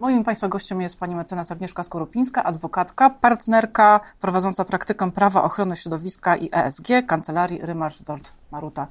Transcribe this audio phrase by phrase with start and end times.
[0.00, 6.36] Moim Państwa gościem jest pani mecenas Agnieszka Skorupińska, adwokatka, partnerka prowadząca praktykę prawa ochrony środowiska
[6.36, 8.86] i ESG Kancelarii Rymarz Dort Maruta.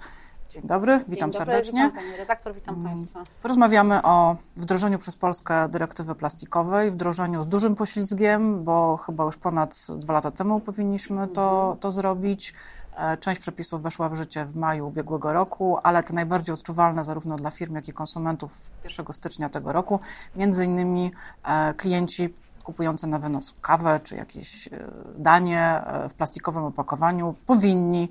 [0.50, 1.84] Dzień dobry, witam Dzień dobry, serdecznie.
[1.86, 3.22] Witam Pani redaktor, witam Mm, Państwa.
[3.42, 9.76] Porozmawiamy o wdrożeniu przez Polskę dyrektywy plastikowej, wdrożeniu z dużym poślizgiem, bo chyba już ponad
[9.96, 12.54] dwa lata temu powinniśmy to, to zrobić.
[13.00, 17.36] E, Część przepisów weszła w życie w maju ubiegłego roku, ale te najbardziej odczuwalne zarówno
[17.36, 20.00] dla firm, jak i konsumentów 1 stycznia tego roku,
[20.36, 21.12] między innymi
[21.44, 24.72] e, klienci kupujący na wynos kawę czy jakieś e,
[25.18, 28.10] danie w plastikowym opakowaniu powinni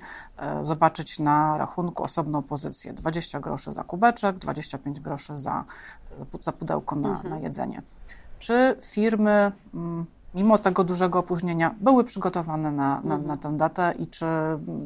[0.61, 5.63] zobaczyć na rachunku osobną pozycję 20 groszy za kubeczek, 25 groszy za,
[6.41, 7.81] za pudełko na, na jedzenie.
[8.39, 14.07] Czy firmy mm, mimo tego dużego opóźnienia były przygotowane na, na, na tę datę i
[14.07, 14.25] czy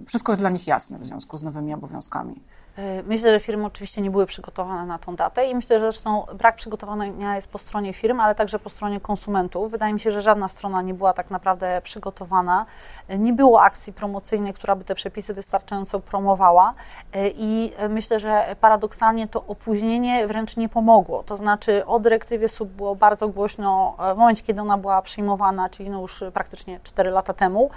[0.07, 2.41] wszystko jest dla nich jasne w związku z nowymi obowiązkami?
[2.79, 6.25] Y, Myślę, że firmy oczywiście nie były przygotowane na tą datę i myślę, że zresztą
[6.33, 9.71] brak przygotowania jest po stronie firm, ale także po stronie konsumentów.
[9.71, 12.65] Wydaje mi się, że żadna strona nie była tak naprawdę przygotowana.
[13.09, 16.73] Y, Nie było akcji promocyjnej, która by te przepisy wystarczająco promowała
[17.15, 21.23] Y, i myślę, że paradoksalnie to opóźnienie wręcz nie pomogło.
[21.23, 25.69] To znaczy o dyrektywie SUB było bardzo głośno e, w momencie, kiedy ona była przyjmowana,
[25.69, 27.69] czyli no już praktycznie 4 lata temu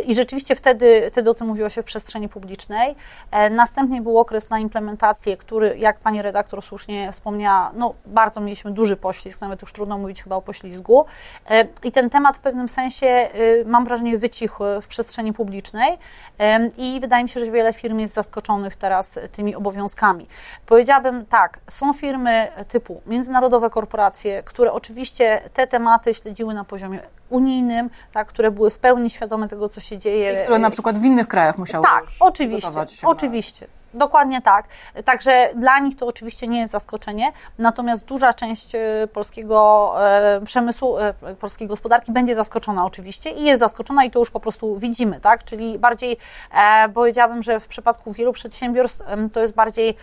[0.00, 2.96] i rzeczywiście wtedy, wtedy o tym mówiło się w przestrzeni publicznej.
[3.30, 8.70] E, Następnie był okres na implementację, który, jak pani redaktor słusznie wspomniała, no bardzo mieliśmy
[8.70, 11.04] duży poślizg, nawet już trudno mówić chyba o poślizgu.
[11.50, 15.98] E, I ten temat w pewnym sensie, y, mam wrażenie, wycichł w przestrzeni publicznej
[16.38, 20.26] Em, i wydaje mi się, że wiele firm jest zaskoczonych teraz tymi obowiązkami.
[20.66, 27.00] Powiedziałabym tak, są firmy typu międzynarodowe korporacje, które oczywiście te tematy śledziły na poziomie
[27.32, 30.42] unijnym, tak, które były w pełni świadome tego, co się dzieje.
[30.42, 33.66] Które na przykład w innych krajach musiały Tak, oczywiście, się na- oczywiście.
[33.94, 34.66] Dokładnie tak.
[35.04, 38.78] Także dla nich to oczywiście nie jest zaskoczenie, natomiast duża część e,
[39.12, 44.30] polskiego e, przemysłu, e, polskiej gospodarki będzie zaskoczona oczywiście i jest zaskoczona i to już
[44.30, 45.44] po prostu widzimy, tak?
[45.44, 46.16] Czyli bardziej
[46.94, 49.02] powiedziałabym, że w przypadku wielu przedsiębiorstw
[49.32, 49.96] to jest bardziej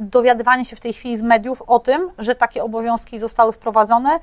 [0.00, 4.20] dowiadywanie się w tej chwili z mediów o tym, że takie obowiązki zostały wprowadzone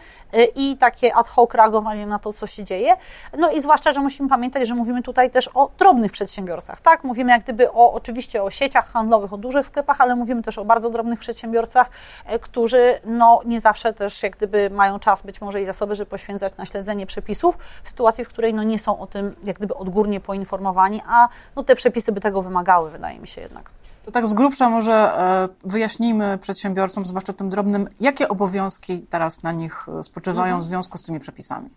[0.55, 2.93] i takie ad hoc reagowanie na to, co się dzieje.
[3.37, 7.03] No i zwłaszcza, że musimy pamiętać, że mówimy tutaj też o drobnych przedsiębiorcach, tak?
[7.03, 10.65] Mówimy jak gdyby o, oczywiście o sieciach handlowych, o dużych sklepach, ale mówimy też o
[10.65, 11.89] bardzo drobnych przedsiębiorcach,
[12.25, 16.09] e, którzy no nie zawsze też jak gdyby mają czas być może i zasoby, żeby
[16.09, 19.75] poświęcać na śledzenie przepisów w sytuacji, w której no nie są o tym jak gdyby
[19.75, 23.69] odgórnie poinformowani, a no te przepisy by tego wymagały, wydaje mi się jednak.
[24.05, 29.51] To tak z grubsza może e, wyjaśnijmy przedsiębiorcom, zwłaszcza tym drobnym, jakie obowiązki teraz na
[29.51, 30.61] nich e, spoczywają Mhm.
[30.61, 31.69] w związku z tymi przepisami.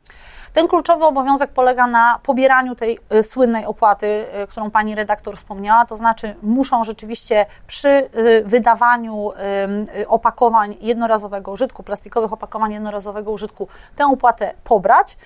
[0.55, 4.07] Ten kluczowy obowiązek polega na pobieraniu tej y, słynnej opłaty,
[4.43, 9.33] y, którą pani redaktor wspomniała, to znaczy muszą rzeczywiście przy y, wydawaniu
[10.09, 15.17] opakowań jednorazowego użytku, plastikowych opakowań jednorazowego użytku, tę opłatę pobrać,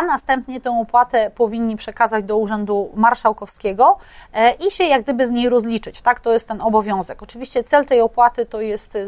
[0.00, 3.98] a następnie tę opłatę powinni przekazać do Urzędu Marszałkowskiego
[4.66, 6.20] i się jak gdyby z niej rozliczyć, tak?
[6.20, 7.22] To jest ten obowiązek.
[7.22, 8.98] Oczywiście cel tej opłaty to jest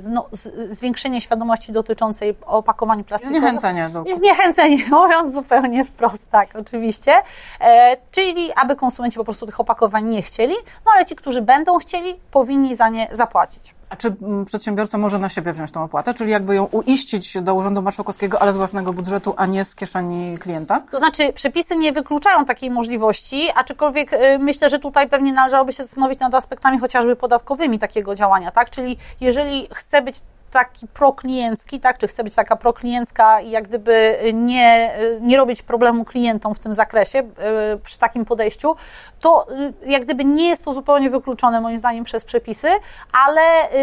[0.70, 3.40] zwiększenie świadomości dotyczącej opakowań plastikowych.
[3.40, 7.12] Zniechęcenie do I zniechęcenie, mówiąc zupełnie wprost, tak, oczywiście.
[7.60, 10.54] E, czyli, aby konsumenci po prostu tych opakowań nie chcieli,
[10.86, 13.74] no ale ci, którzy będą chcieli, powinni za nie zapłacić.
[13.90, 17.54] A czy mm, przedsiębiorca może na siebie wziąć tą opłatę, czyli jakby ją uiścić do
[17.54, 20.82] Urzędu Marszałkowskiego, ale z własnego budżetu, a nie z kieszeni klienta?
[20.90, 25.84] To znaczy, przepisy nie wykluczają takiej możliwości, aczkolwiek y, myślę, że tutaj pewnie należałoby się
[25.84, 28.70] zastanowić nad aspektami chociażby podatkowymi takiego działania, tak?
[28.70, 30.16] Czyli jeżeli chce być
[30.50, 36.04] taki prokliencki, tak, czy chce być taka prokliencka i jak gdyby nie, nie robić problemu
[36.04, 38.76] klientom w tym zakresie, y, przy takim podejściu,
[39.20, 42.68] to y, jak gdyby nie jest to zupełnie wykluczone moim zdaniem przez przepisy,
[43.12, 43.40] ale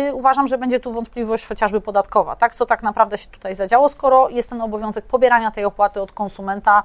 [0.08, 3.90] y, uważam, że będzie tu wątpliwość chociażby podatkowa, tak, co tak naprawdę się tutaj zadziało,
[3.90, 6.84] skoro jest ten obowiązek pobierania tej opłaty od konsumenta,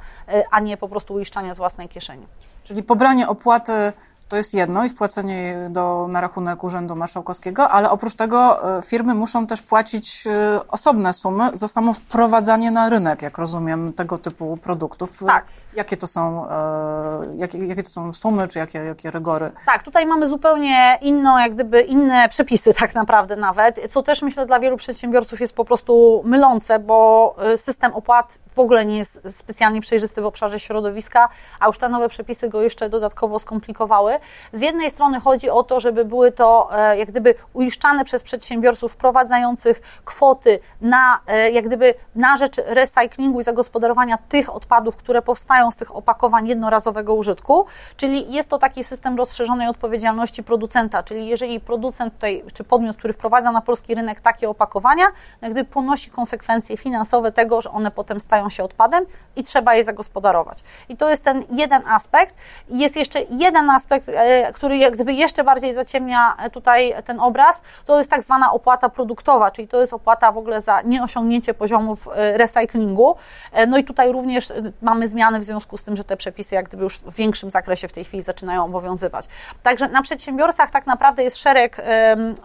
[0.51, 2.27] a nie po prostu uiszczania z własnej kieszeni.
[2.65, 3.93] Czyli pobranie opłaty
[4.31, 9.15] to jest jedno i wpłacenie do, na rachunek Urzędu Marszałkowskiego, ale oprócz tego e, firmy
[9.15, 14.57] muszą też płacić e, osobne sumy za samo wprowadzanie na rynek, jak rozumiem, tego typu
[14.57, 15.19] produktów.
[15.27, 15.45] Tak.
[15.75, 19.51] Jakie to są, e, jakie, jakie to są sumy, czy jakie, jakie rygory?
[19.67, 24.47] Tak, tutaj mamy zupełnie inną, jak gdyby inne przepisy tak naprawdę nawet, co też myślę
[24.47, 29.37] dla wielu przedsiębiorców jest po prostu mylące, bo y, system opłat w ogóle nie jest
[29.37, 31.28] specjalnie przejrzysty w obszarze środowiska,
[31.61, 34.19] a już te nowe przepisy go jeszcze dodatkowo skomplikowały.
[34.53, 38.93] Z jednej strony chodzi o to, żeby były to e, jak gdyby uiszczane przez przedsiębiorców
[38.93, 45.59] wprowadzających kwoty na, e, jak gdyby na rzecz recyklingu i zagospodarowania tych odpadów, które powstają
[45.60, 47.66] korzystają z tych opakowań jednorazowego użytku,
[47.97, 53.12] czyli jest to taki system rozszerzonej odpowiedzialności producenta, czyli jeżeli producent tutaj, czy podmiot, który
[53.12, 55.04] wprowadza na polski rynek takie opakowania,
[55.42, 59.04] no gdy ponosi konsekwencje finansowe tego, że one potem stają się odpadem
[59.36, 60.59] i trzeba je zagospodarować.
[60.89, 62.34] I to jest ten jeden aspekt.
[62.68, 67.98] Jest jeszcze jeden aspekt, e, który jak gdyby jeszcze bardziej zaciemnia tutaj ten obraz, to
[67.98, 72.39] jest tak zwana opłata produktowa, czyli to jest opłata w ogóle za nieosiągnięcie poziomów e,
[72.39, 73.16] recyklingu.
[73.53, 74.53] E, no i tutaj również
[74.83, 77.89] mamy zmiany w związku z tym, że te przepisy jak gdyby już w większym zakresie
[77.89, 79.29] w tej chwili zaczynają obowiązywać.
[79.63, 81.83] Także na przedsiębiorcach tak naprawdę jest szereg,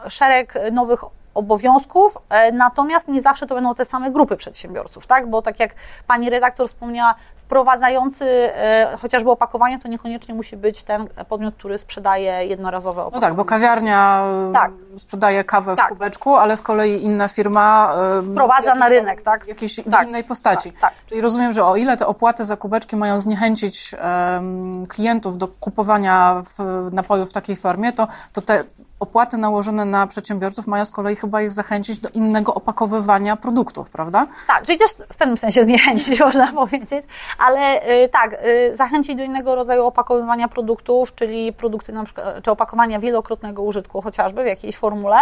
[0.08, 1.04] szereg nowych
[1.36, 5.30] obowiązków, e, natomiast nie zawsze to będą te same grupy przedsiębiorców, tak?
[5.30, 5.72] Bo tak jak
[6.08, 12.46] pani redaktor wspomniała, wprowadzający e, chociażby opakowanie, to niekoniecznie musi być ten podmiot, który sprzedaje
[12.46, 13.22] jednorazowe opakowanie.
[13.22, 14.72] No tak, bo kawiarnia tak.
[14.98, 15.86] sprzedaje kawę tak.
[15.86, 17.96] w kubeczku, ale z kolei inna firma
[18.32, 19.48] wprowadza na rynek, tak?
[19.48, 20.08] Jakiejś tak.
[20.08, 20.72] innej postaci.
[20.72, 20.94] Tak, tak.
[21.06, 23.96] Czyli rozumiem, że o ile te opłaty za kubeczki mają zniechęcić
[24.36, 28.64] um, klientów do kupowania w, napojów w takiej formie, to, to te
[29.06, 34.28] opłaty nałożone na przedsiębiorców mają z kolei chyba ich zachęcić do innego opakowywania produktów, prawda?
[34.48, 37.06] Tak, czyli też w pewnym sensie zniechęcić, można powiedzieć,
[37.38, 42.52] ale y, tak, y, zachęcić do innego rodzaju opakowywania produktów, czyli produkty na przykład, czy
[42.52, 45.18] opakowania wielokrotnego użytku chociażby w jakiejś formule,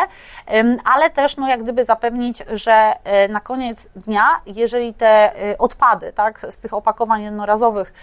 [0.94, 2.94] ale też no, jak gdyby zapewnić, że
[3.26, 7.94] y, na koniec dnia, jeżeli te odpady tak, z tych opakowań jednorazowych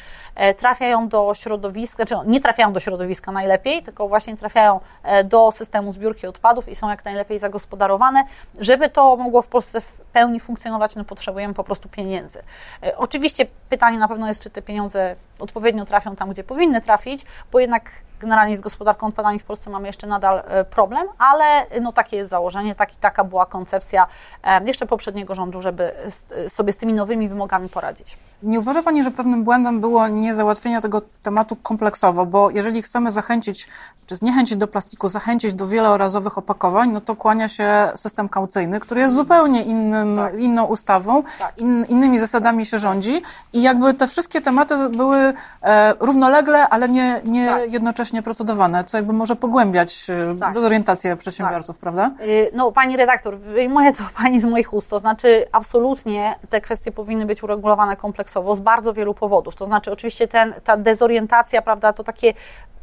[0.58, 4.80] trafiają do środowiska, czy nie trafiają do środowiska najlepiej, tylko właśnie trafiają
[5.24, 8.24] do systemu zbiórki odpadów i są jak najlepiej zagospodarowane.
[8.60, 12.42] Żeby to mogło w Polsce w pełni funkcjonować, no potrzebujemy po prostu pieniędzy.
[12.82, 17.24] E, oczywiście pytanie na pewno jest, czy te pieniądze odpowiednio trafią tam, gdzie powinny trafić,
[17.52, 17.90] bo jednak
[18.20, 22.30] generalnie z gospodarką odpadami w Polsce mamy jeszcze nadal e, problem, ale no takie jest
[22.30, 24.06] założenie, taki, taka była koncepcja
[24.42, 25.92] e, jeszcze poprzedniego rządu, żeby
[26.48, 28.18] sobie z tymi nowymi wymogami poradzić.
[28.42, 33.68] Nie uważa Pani, że pewnym błędem było niezałatwienie tego tematu kompleksowo, bo jeżeli chcemy zachęcić,
[34.06, 39.00] czy zniechęcić do plastiku, zachęcić do wielorazowych opakowań, no to kłania się system kaucyjny, który
[39.00, 40.38] jest zupełnie innym, tak.
[40.38, 41.58] inną ustawą, tak.
[41.58, 43.22] in, innymi zasadami się rządzi
[43.52, 45.32] i jakby te wszystkie tematy były
[45.62, 47.72] e, równolegle, ale nie, nie tak.
[47.72, 50.54] jednocześnie procedowane, co jakby może pogłębiać e, tak.
[50.54, 51.80] dezorientację przedsiębiorców, tak.
[51.80, 52.10] prawda?
[52.26, 56.92] Y, no Pani redaktor, wyjmuję to Pani z moich ust, to znaczy absolutnie te kwestie
[56.92, 59.56] powinny być uregulowane kompleksowo kompleksowo z bardzo wielu powodów.
[59.56, 62.34] To znaczy, oczywiście ten, ta dezorientacja, prawda, to takie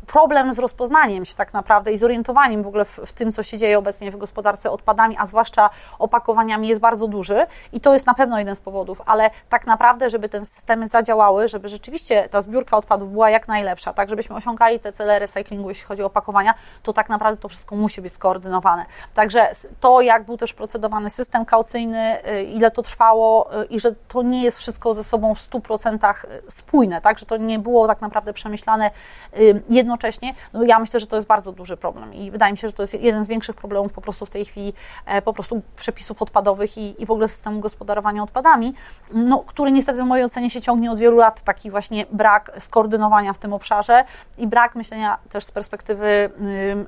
[0.07, 3.57] problem z rozpoznaniem się tak naprawdę i zorientowaniem w ogóle w, w, tym, co się
[3.57, 5.69] dzieje obecnie w gospodarce odpadami, a zwłaszcza
[5.99, 10.09] opakowaniami jest bardzo duży i to jest na pewno jeden z powodów, ale tak naprawdę,
[10.09, 14.79] żeby te systemy zadziałały, żeby rzeczywiście ta zbiórka odpadów była jak najlepsza, tak żebyśmy osiągali
[14.79, 16.53] te cele recyklingu, jeśli chodzi o opakowania,
[16.83, 18.85] to tak naprawdę to wszystko musi być skoordynowane.
[19.13, 23.91] Także to, jak był też procedowany system kaucyjny, y, ile to trwało y, i że
[24.07, 26.13] to nie jest wszystko ze sobą w 100%
[26.49, 28.91] spójne, tak, że to nie było tak naprawdę przemyślane
[29.37, 32.57] y, jedno jednocześnie, no ja myślę, że to jest bardzo duży problem i wydaje mi
[32.57, 34.73] się, że to jest jeden z większych problemów po prostu w tej chwili,
[35.05, 38.73] e, po prostu przepisów odpadowych i, i w ogóle systemu gospodarowania odpadami,
[39.11, 43.33] no, który niestety w mojej ocenie się ciągnie od wielu lat, taki właśnie brak skoordynowania
[43.33, 44.03] w tym obszarze
[44.37, 46.29] i brak myślenia też z perspektywy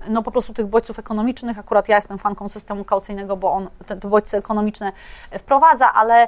[0.09, 3.95] no po prostu tych bodźców ekonomicznych, akurat ja jestem fanką systemu kaucyjnego, bo on te,
[3.95, 4.91] te bodźce ekonomiczne
[5.39, 6.27] wprowadza, ale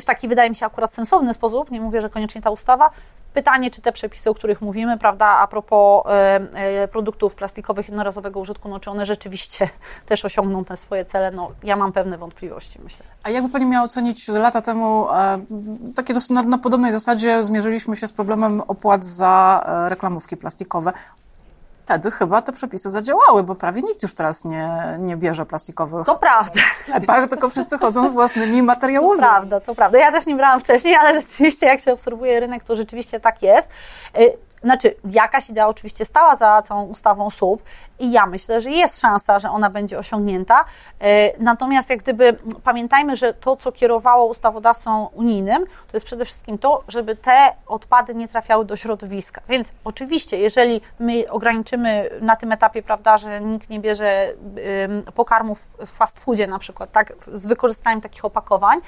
[0.00, 2.90] w taki wydaje mi się akurat sensowny sposób, nie mówię, że koniecznie ta ustawa,
[3.34, 8.40] Pytanie, czy te przepisy, o których mówimy, prawda, a propos e, e, produktów plastikowych jednorazowego
[8.40, 9.68] użytku, no czy one rzeczywiście
[10.06, 13.06] też osiągną te swoje cele, no ja mam pewne wątpliwości, myślę.
[13.22, 15.40] A jakby Pani miała ocenić, lata temu e,
[15.94, 20.92] takie na, na podobnej zasadzie zmierzyliśmy się z problemem opłat za reklamówki plastikowe
[21.90, 26.16] wtedy chyba te przepisy zadziałały, bo prawie nikt już teraz nie, nie bierze plastikowych to
[26.16, 26.60] prawda.
[26.76, 29.20] sklepach, tylko wszyscy chodzą z własnymi materiałami.
[29.20, 29.98] To prawda, to prawda.
[29.98, 33.68] Ja też nie brałam wcześniej, ale rzeczywiście jak się obserwuje rynek, to rzeczywiście tak jest.
[34.62, 37.62] Znaczy, jakaś idea oczywiście stała za całą ustawą SUP
[37.98, 40.64] i ja myślę, że jest szansa, że ona będzie osiągnięta.
[41.00, 46.58] E, natomiast jak gdyby pamiętajmy, że to, co kierowało ustawodawcą unijnym, to jest przede wszystkim
[46.58, 49.40] to, żeby te odpady nie trafiały do środowiska.
[49.48, 54.32] Więc oczywiście, jeżeli my ograniczymy na tym etapie, prawda, że nikt nie bierze
[55.14, 58.80] pokarmów w fast foodzie na przykład, tak, z wykorzystaniem takich opakowań,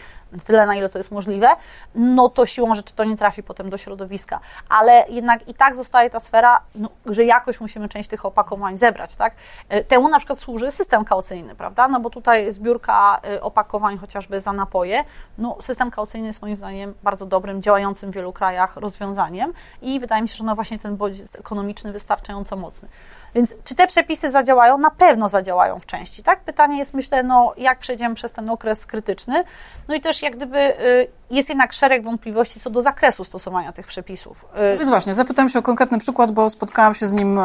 [0.45, 1.49] tyle na ile to jest możliwe,
[1.95, 4.41] no to siłą rzeczy to nie trafi potem do środowiska.
[4.69, 9.17] Ale jednak i tak zostaje ta sfera, no, że jakoś musimy część tych opakowań zebrać,
[9.17, 9.35] tak?
[9.69, 11.89] E, temu na przykład służy system kaucyjny, prawda?
[11.89, 15.05] No bo tutaj zbiórka e, opakowań chociażby za napoje,
[15.39, 19.53] no system kaucyjny jest moim zdaniem bardzo dobrym, działającym w wielu krajach rozwiązaniem
[19.83, 22.89] i wydaje mi się, że no właśnie ten bodziec ekonomiczny wystarczająco mocny.
[23.35, 24.79] Więc czy te przepisy zadziałają?
[24.79, 26.41] Na pewno zadziałają w części, tak?
[26.41, 29.45] Pytanie jest, myślę, no, jak przejdziemy przez ten okres krytyczny.
[29.89, 33.87] No i też jak gdyby y, jest jednak szereg wątpliwości co do zakresu stosowania tych
[33.87, 34.45] przepisów.
[34.75, 37.43] Y, Więc właśnie, zapytam się o konkretny przykład, bo spotkałam się z nim e,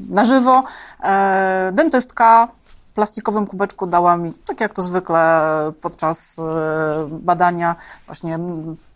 [0.00, 0.64] na żywo.
[1.04, 2.48] E, dentystka
[2.94, 5.42] plastikowym kubeczku dała mi, tak jak to zwykle
[5.80, 6.42] podczas e,
[7.10, 8.38] badania, właśnie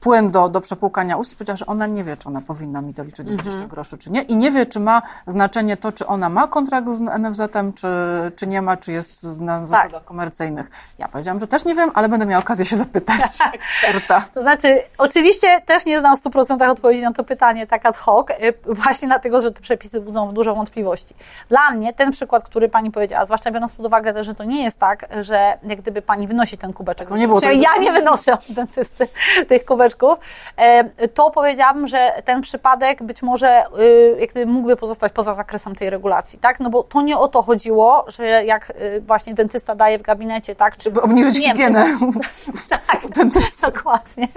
[0.07, 3.27] płyn do, do przepłukania ust powiedziała, że ona nie wie, czy ona powinna mi doliczyć
[3.27, 3.69] 20 mhm.
[3.69, 4.23] groszy, czy nie.
[4.23, 7.89] I nie wie, czy ma znaczenie to, czy ona ma kontrakt z NFZ-em, czy,
[8.37, 9.67] czy nie ma, czy jest na tak.
[9.67, 10.71] zasadach komercyjnych.
[10.99, 13.21] Ja powiedziałam, że też nie wiem, ale będę miała okazję się zapytać
[13.55, 14.25] eksperta.
[14.35, 18.31] To znaczy, oczywiście też nie znam w 100% odpowiedzi na to pytanie tak ad hoc,
[18.31, 21.15] y, właśnie dlatego, że te przepisy budzą dużo wątpliwości.
[21.49, 24.65] Dla mnie ten przykład, który Pani powiedziała, zwłaszcza biorąc pod uwagę też, że to nie
[24.65, 27.11] jest tak, że jak gdyby Pani wynosi ten kubeczek.
[27.11, 29.09] No nie było ja nie wynoszę od dentysty
[29.49, 29.96] tych kubeczków,
[30.57, 35.91] E, to powiedziałabym, że ten przypadek być może y, jakby mógłby pozostać poza zakresem tej
[35.91, 36.61] regulacji, tak?
[36.61, 40.55] No bo to nie o to chodziło, że jak y, właśnie dentysta daje w gabinecie,
[40.55, 40.77] tak?
[40.77, 41.87] Czy, Żeby obniżyć nie, higienę.
[42.69, 43.01] tak,
[43.63, 44.29] dokładnie.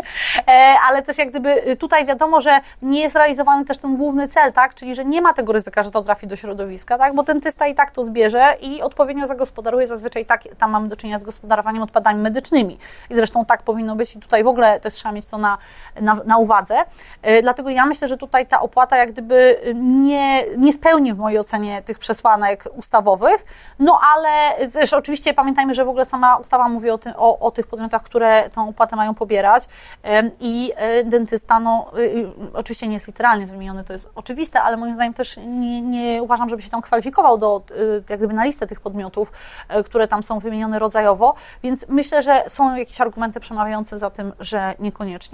[0.47, 4.27] E, ale też jak gdyby y, tutaj wiadomo, że nie jest realizowany też ten główny
[4.27, 4.75] cel, tak?
[4.75, 7.15] Czyli, że nie ma tego ryzyka, że to trafi do środowiska, tak?
[7.15, 11.19] Bo dentysta i tak to zbierze i odpowiednio zagospodaruje, zazwyczaj tak, tam mamy do czynienia
[11.19, 12.77] z gospodarowaniem odpadami medycznymi.
[13.09, 15.57] I zresztą tak powinno być i tutaj w ogóle też trzeba mieć to na
[16.01, 16.77] na, na, uwadze.
[17.21, 21.39] E, dlatego ja myślę, że tutaj ta opłata jak gdyby nie, nie spełni w mojej
[21.39, 23.45] ocenie tych przesłanek ustawowych,
[23.79, 27.51] no ale też oczywiście pamiętajmy, że w ogóle sama ustawa mówi o, tym, o, o
[27.51, 29.67] tych podmiotach, które tą opłatę mają pobierać.
[30.39, 31.91] I e, dentysta, no
[32.53, 36.49] oczywiście nie jest literalnie wymieniony, to jest oczywiste, ale moim zdaniem też nie, nie uważam,
[36.49, 37.73] żeby się tam kwalifikował do, e,
[38.09, 39.31] jak gdyby na listę tych podmiotów,
[39.85, 44.73] które tam są wymienione rodzajowo, więc myślę, że są jakieś argumenty przemawiające za tym, że
[44.79, 45.28] niekoniecznie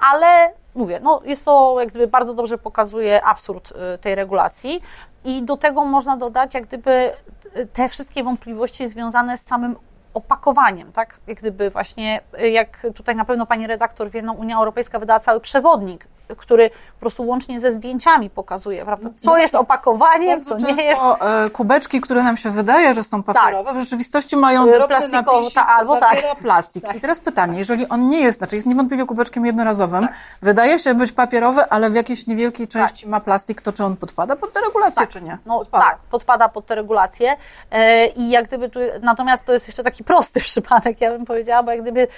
[0.00, 4.82] ale mówię, no jest to jak gdyby bardzo dobrze pokazuje absurd y, tej regulacji
[5.24, 7.12] i do tego można dodać jak gdyby
[7.56, 9.76] y, te wszystkie wątpliwości związane z samym
[10.14, 11.18] opakowaniem, tak?
[11.26, 15.20] Jak gdyby właśnie, y, jak tutaj na pewno pani redaktor wie, no Unia Europejska wydała
[15.20, 16.06] cały przewodnik
[16.36, 19.10] który po prostu łącznie ze zdjęciami pokazuje, prawda?
[19.18, 21.02] Co jest opakowaniem, co nie jest.
[21.20, 23.78] E, kubeczki, które nam się wydaje, że są papierowe, tak.
[23.78, 26.38] w rzeczywistości mają e, drobne napisy, ta, albo tak.
[26.42, 26.84] plastik.
[26.84, 26.96] Tak.
[26.96, 30.14] I teraz pytanie, jeżeli on nie jest, znaczy jest niewątpliwie kubeczkiem jednorazowym, tak.
[30.42, 32.88] wydaje się być papierowy, ale w jakiejś niewielkiej tak.
[32.88, 35.08] części ma plastik, to czy on podpada pod te regulacje, tak.
[35.08, 35.38] czy nie?
[35.46, 35.84] No podpada.
[35.84, 37.36] tak, podpada pod te regulacje
[37.70, 41.62] e, i jak gdyby tu, natomiast to jest jeszcze taki prosty przypadek, ja bym powiedziała,
[41.62, 42.08] bo jak gdyby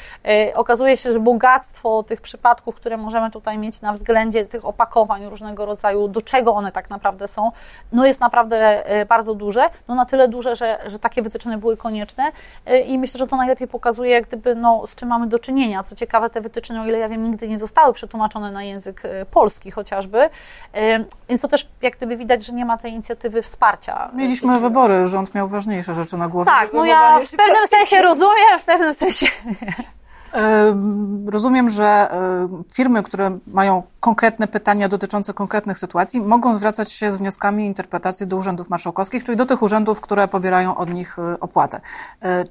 [0.55, 5.27] okazuje się, że bogactwo tych przypadków, które możemy tutaj mieć na względzie względzie tych opakowań
[5.27, 7.53] różnego rodzaju, do czego one tak naprawdę są,
[7.93, 11.77] no jest naprawdę e, bardzo duże, no na tyle duże, że, że takie wytyczne były
[11.77, 12.33] konieczne
[12.67, 15.83] e, i myślę, że to najlepiej pokazuje, gdyby, no, z czym mamy do czynienia.
[15.83, 19.27] Co ciekawe, te wytyczne, o ile ja wiem, nigdy nie zostały przetłumaczone na język e,
[19.27, 20.31] polski chociażby,
[21.29, 24.11] więc to też jak gdyby widać, że nie ma tej inicjatywy wsparcia.
[24.15, 26.51] Mieliśmy wybory, rząd miał ważniejsze rzeczy na głowie.
[26.51, 29.27] Tak, no ja w pewnym sensie rozumiem, w pewnym sensie
[31.27, 32.09] Rozumiem, że
[32.73, 38.37] firmy, które mają konkretne pytania dotyczące konkretnych sytuacji, mogą zwracać się z wnioskami interpretacji do
[38.37, 41.81] urzędów marszałkowskich, czyli do tych urzędów, które pobierają od nich opłatę.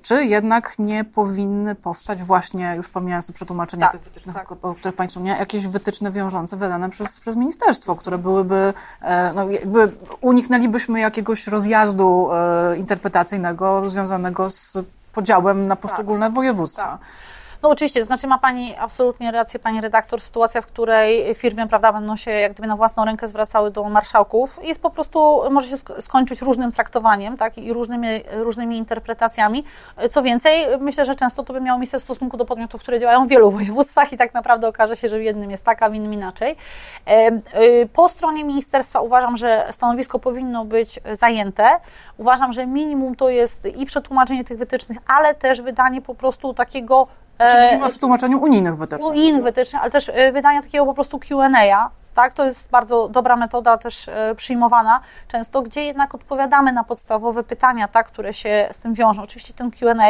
[0.01, 4.51] Czy jednak nie powinny powstać właśnie, już pomijając przetłumaczenie tak, tych wytycznych, tak.
[4.51, 9.49] o których Państwo nie, jakieś wytyczne wiążące wydane przez, przez ministerstwo, które byłyby, e, no
[9.49, 14.77] jakby uniknęlibyśmy jakiegoś rozjazdu e, interpretacyjnego związanego z
[15.13, 16.83] podziałem na poszczególne tak, województwa.
[16.83, 16.99] Tak.
[17.63, 21.93] No oczywiście, to znaczy ma Pani absolutnie rację, Pani redaktor, sytuacja, w której firmy, prawda,
[21.93, 25.77] będą się jak gdyby na własną rękę zwracały do marszałków jest po prostu, może się
[26.01, 29.63] skończyć różnym traktowaniem, tak, i różnymi, różnymi interpretacjami.
[30.11, 33.25] Co więcej, myślę, że często to by miało miejsce w stosunku do podmiotów, które działają
[33.25, 35.95] w wielu województwach i tak naprawdę okaże się, że w jednym jest tak, a w
[35.95, 36.55] innym inaczej.
[37.55, 41.69] Y, po stronie ministerstwa uważam, że stanowisko powinno być zajęte.
[42.17, 47.07] Uważam, że minimum to jest i przetłumaczenie tych wytycznych, ale też wydanie po prostu takiego
[47.41, 49.11] znaczy, mówimy o przetłumaczeniu unijnych wytycznych.
[49.11, 53.35] Unijnych wytycznych, ale też e, wydania takiego po prostu Q&A, tak, to jest bardzo dobra
[53.35, 58.79] metoda, też e, przyjmowana często, gdzie jednak odpowiadamy na podstawowe pytania, tak, które się z
[58.79, 59.23] tym wiążą.
[59.23, 60.09] Oczywiście ten Q&A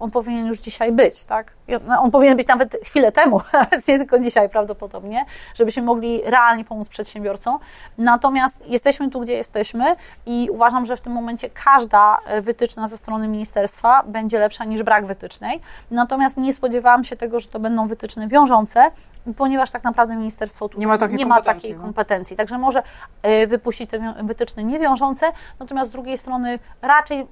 [0.00, 1.52] on powinien już dzisiaj być, tak?
[1.98, 3.40] On powinien być nawet chwilę temu,
[3.88, 5.24] nie tylko dzisiaj prawdopodobnie,
[5.54, 7.58] żebyśmy mogli realnie pomóc przedsiębiorcom.
[7.98, 12.98] Natomiast jesteśmy tu, gdzie jesteśmy i uważam, że w tym momencie każda e, wytyczna ze
[12.98, 15.60] strony ministerstwa będzie lepsza niż brak wytycznej.
[15.90, 18.90] Natomiast nie spodziewałam się tego, że to będą wytyczne wiążące,
[19.36, 21.82] ponieważ tak naprawdę ministerstwo tu nie ma takiej, nie kompetencji, ma takiej no.
[21.82, 22.36] kompetencji.
[22.36, 22.82] Także może
[23.22, 27.26] e, wypuścić te wytyczne niewiążące, natomiast z drugiej strony raczej, e,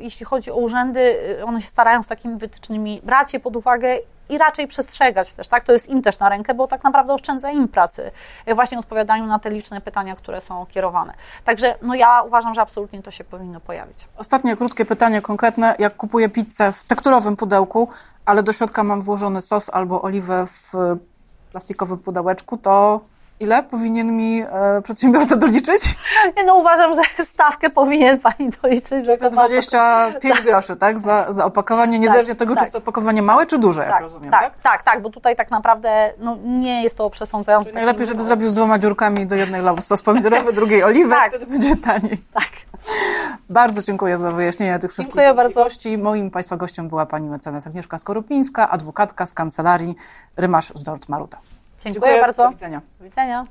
[0.00, 4.38] jeśli chodzi o urzędy, one się starają z takimi wytycznymi brać je pod uwagę i
[4.38, 5.64] raczej przestrzegać też, tak?
[5.64, 8.10] To jest im też na rękę, bo tak naprawdę oszczędza im pracy
[8.54, 11.14] właśnie odpowiadaniu na te liczne pytania, które są kierowane.
[11.44, 14.08] Także no ja uważam, że absolutnie to się powinno pojawić.
[14.16, 15.74] Ostatnie krótkie pytanie konkretne.
[15.78, 17.88] Jak kupuję pizzę w tekturowym pudełku,
[18.24, 20.72] ale do środka mam włożony sos albo oliwę w
[21.50, 23.00] plastikowym pudełeczku, to
[23.40, 25.96] ile powinien mi e, przedsiębiorca doliczyć?
[26.36, 29.06] Ja no uważam, że stawkę powinien Pani doliczyć.
[29.20, 31.00] Za 25 groszy, tak?
[31.00, 32.58] Za, za opakowanie, niezależnie od tego, tak.
[32.58, 34.62] czy jest to opakowanie małe, czy duże, tak, jak rozumiem, tak, tak?
[34.62, 37.72] tak, tak, bo tutaj tak naprawdę no, nie jest to przesądzające.
[37.72, 41.28] Najlepiej, żeby zrobił z dwoma dziurkami do jednej lawu sos pomidorowy, drugiej oliwy, Tak.
[41.28, 42.22] wtedy będzie taniej.
[42.34, 42.50] Tak.
[43.50, 45.42] Bardzo dziękuję za wyjaśnienie tych wszystkich Dziękuję bardzo.
[45.42, 45.98] wątpliwości.
[45.98, 49.94] Moim Państwa gościem była pani mecenas Agnieszka Skorupińska, adwokatka z kancelarii
[50.36, 51.08] Rymasz z Dort
[51.90, 52.06] Maruda.
[52.06, 52.42] Dziękuję, bardzo.
[52.42, 52.80] Do widzenia.
[52.98, 53.44] Do widzenia.